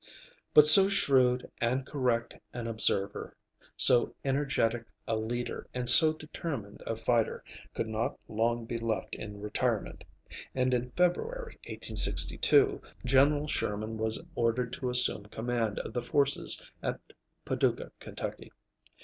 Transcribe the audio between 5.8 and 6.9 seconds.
so determined